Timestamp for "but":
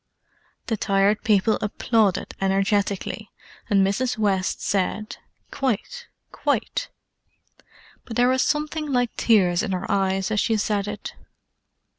8.05-8.15